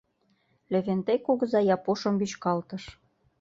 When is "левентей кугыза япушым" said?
0.71-2.15